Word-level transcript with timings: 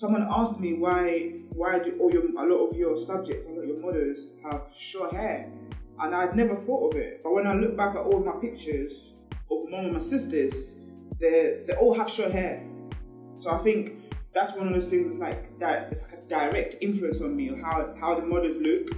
someone 0.00 0.26
asked 0.30 0.58
me 0.58 0.72
why 0.72 1.30
why 1.50 1.78
do 1.78 1.94
all 2.00 2.10
your 2.10 2.24
a 2.24 2.46
lot 2.52 2.68
of 2.68 2.74
your 2.74 2.96
subjects, 2.96 3.46
a 3.46 3.52
lot 3.52 3.64
of 3.64 3.68
your 3.68 3.80
models 3.80 4.30
have 4.42 4.62
short 4.74 5.12
hair, 5.12 5.52
and 6.00 6.14
I'd 6.14 6.34
never 6.34 6.56
thought 6.56 6.94
of 6.94 6.98
it. 6.98 7.20
But 7.22 7.34
when 7.34 7.46
I 7.46 7.52
look 7.52 7.76
back 7.76 7.90
at 7.96 8.00
all 8.00 8.18
my 8.20 8.36
pictures 8.40 9.12
of 9.50 9.68
mom 9.68 9.84
and 9.84 9.92
my 9.92 9.98
sisters, 9.98 10.54
they 11.20 11.64
they 11.66 11.74
all 11.74 11.92
have 11.92 12.08
short 12.08 12.32
hair. 12.32 12.66
So 13.34 13.50
I 13.50 13.58
think 13.58 14.14
that's 14.32 14.52
one 14.54 14.68
of 14.68 14.72
those 14.72 14.88
things. 14.88 15.18
that's 15.18 15.36
like 15.36 15.58
that. 15.58 15.88
It's 15.92 16.10
like 16.10 16.22
a 16.22 16.28
direct 16.28 16.76
influence 16.80 17.20
on 17.20 17.36
me 17.36 17.48
how 17.62 17.94
how 18.00 18.14
the 18.14 18.22
models 18.22 18.56
look. 18.56 18.88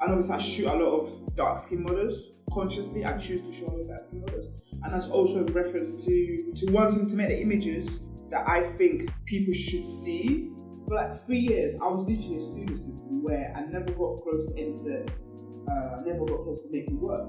And 0.00 0.10
obviously, 0.10 0.34
I 0.34 0.38
shoot 0.38 0.66
a 0.68 0.74
lot 0.74 0.92
of 1.00 1.36
dark 1.36 1.58
skin 1.58 1.82
models 1.82 2.30
consciously. 2.50 3.04
I 3.04 3.18
choose 3.18 3.42
to 3.42 3.52
show 3.52 3.66
dark 3.86 4.04
skin 4.04 4.20
models, 4.20 4.46
and 4.82 4.94
that's 4.94 5.10
also 5.10 5.44
in 5.44 5.52
reference 5.52 6.02
to 6.06 6.52
to 6.56 6.72
wanting 6.72 7.06
to 7.08 7.14
make 7.14 7.28
the 7.28 7.40
images 7.42 8.00
that 8.30 8.48
I 8.48 8.62
think 8.62 9.10
people 9.24 9.54
should 9.54 9.84
see. 9.84 10.52
For 10.86 10.94
like 10.94 11.14
three 11.26 11.40
years, 11.40 11.80
I 11.80 11.88
was 11.88 12.06
literally 12.06 12.36
a 12.36 12.40
student 12.40 12.78
system 12.78 13.24
where 13.24 13.52
I 13.56 13.62
never 13.62 13.92
got 13.92 14.22
close 14.22 14.46
to 14.52 14.60
any 14.60 14.72
sets. 14.72 15.24
Uh, 15.68 15.96
I 15.98 16.02
never 16.04 16.24
got 16.24 16.44
close 16.44 16.62
to 16.62 16.68
making 16.70 17.00
work. 17.00 17.28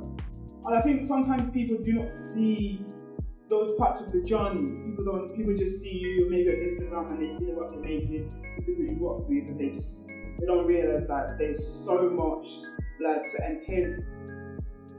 And 0.66 0.76
I 0.76 0.82
think 0.82 1.06
sometimes 1.06 1.50
people 1.50 1.78
do 1.84 1.94
not 1.94 2.10
see 2.10 2.86
those 3.50 3.76
parts 3.76 4.02
of 4.02 4.12
the 4.12 4.22
journey. 4.22 4.68
People 4.90 5.06
don't. 5.06 5.36
People 5.36 5.56
just 5.56 5.82
see 5.82 5.98
you 5.98 6.30
maybe 6.30 6.50
on 6.50 6.58
Instagram 6.58 7.12
and 7.12 7.22
they 7.22 7.28
see 7.28 7.52
what 7.54 7.72
you're 7.72 7.82
making, 7.82 8.30
people 8.60 8.74
who 8.76 8.94
you 8.94 8.98
work 9.00 9.28
with, 9.28 9.50
and 9.50 9.60
they 9.60 9.70
just 9.70 10.08
they 10.08 10.46
don't 10.46 10.68
realize 10.68 11.08
that 11.08 11.38
there's 11.40 11.66
so 11.66 12.10
much 12.10 12.48
blood, 13.00 13.24
sweat, 13.24 13.50
and 13.50 13.62
tears. 13.62 14.06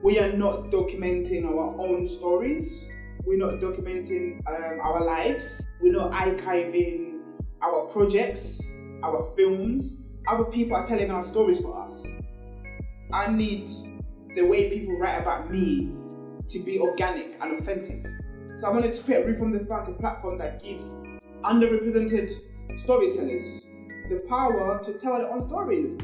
We 0.03 0.19
are 0.19 0.33
not 0.33 0.71
documenting 0.71 1.45
our 1.45 1.77
own 1.79 2.07
stories. 2.07 2.87
We're 3.29 3.37
not 3.37 3.61
documenting 3.61 4.41
um, 4.49 4.81
our 4.81 5.05
lives. 5.05 5.67
We're 5.83 5.93
not 5.93 6.13
archiving 6.13 7.21
our 7.61 7.85
projects, 7.89 8.59
our 9.03 9.31
films. 9.37 9.99
Other 10.27 10.45
people 10.45 10.79
are 10.79 10.87
telling 10.87 11.11
our 11.11 11.23
stories 11.23 11.61
for 11.61 11.79
us. 11.79 12.07
I 13.13 13.31
need 13.31 13.69
the 14.35 14.47
way 14.47 14.71
people 14.71 14.99
write 14.99 15.21
about 15.21 15.51
me 15.51 15.93
to 16.49 16.59
be 16.61 16.81
organic 16.81 17.37
and 17.43 17.59
authentic. 17.59 18.07
So 18.55 18.69
I 18.69 18.71
wanted 18.71 18.95
to 18.95 19.03
create 19.03 19.39
from 19.39 19.53
the 19.53 19.61
Funk, 19.67 19.89
a 19.89 19.93
platform 19.93 20.39
that 20.39 20.63
gives 20.63 20.95
underrepresented 21.45 22.33
storytellers 22.79 23.61
the 24.09 24.25
power 24.27 24.83
to 24.83 24.95
tell 24.95 25.19
their 25.19 25.31
own 25.31 25.43
stories. 25.43 25.99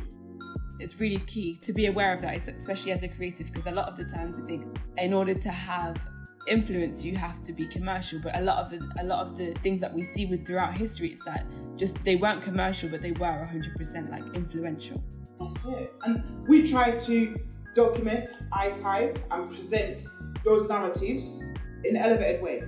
It's 0.78 1.00
really 1.00 1.20
key 1.20 1.56
to 1.62 1.72
be 1.72 1.86
aware 1.86 2.12
of 2.12 2.20
that, 2.20 2.36
especially 2.36 2.92
as 2.92 3.02
a 3.02 3.08
creative, 3.08 3.46
because 3.46 3.66
a 3.66 3.70
lot 3.70 3.88
of 3.88 3.96
the 3.96 4.04
times 4.04 4.38
we 4.38 4.46
think 4.46 4.78
in 4.98 5.14
order 5.14 5.32
to 5.32 5.48
have 5.48 5.96
influence 6.46 7.04
you 7.04 7.16
have 7.16 7.42
to 7.42 7.52
be 7.52 7.66
commercial. 7.66 8.20
But 8.20 8.36
a 8.36 8.42
lot 8.42 8.58
of 8.58 8.70
the 8.70 9.02
a 9.02 9.04
lot 9.04 9.26
of 9.26 9.36
the 9.36 9.52
things 9.62 9.80
that 9.80 9.92
we 9.92 10.02
see 10.02 10.26
with 10.26 10.46
throughout 10.46 10.76
history 10.76 11.08
it's 11.08 11.24
that 11.24 11.46
just 11.76 12.04
they 12.04 12.16
weren't 12.16 12.42
commercial 12.42 12.88
but 12.88 13.02
they 13.02 13.12
were 13.12 13.48
100% 13.50 14.10
like 14.10 14.24
influential. 14.34 15.02
That's 15.40 15.64
it. 15.66 15.92
And 16.02 16.22
we 16.46 16.66
try 16.66 16.92
to 16.92 17.36
document 17.74 18.30
archive 18.52 19.16
and 19.30 19.48
present 19.48 20.04
those 20.44 20.68
narratives 20.68 21.42
in 21.84 21.96
an 21.96 22.02
elevated 22.02 22.42
way 22.42 22.62